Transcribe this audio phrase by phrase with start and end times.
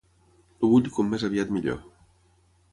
[0.67, 1.81] El vull com més aviat millor.